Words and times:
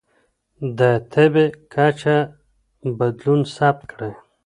د 0.77 0.79
تبه 1.11 1.45
کچه 1.73 2.17
بدلون 2.97 3.41
ثبت 3.55 3.81
کړئ. 3.91 4.13